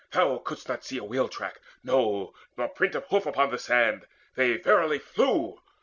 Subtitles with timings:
[0.13, 4.07] Thou couldst not see a wheel track, no, nor print Of hoof upon the sand
[4.33, 5.61] they verily flew.